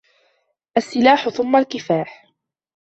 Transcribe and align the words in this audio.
السلاح 0.77 1.29
ثم 1.29 1.55
الكفاح 1.55 2.33